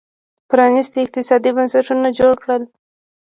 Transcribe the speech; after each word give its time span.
پرانېستي 0.49 0.99
اقتصادي 1.05 1.51
بنسټونه 1.57 2.09
جوړ 2.19 2.33
کړل 2.41 2.63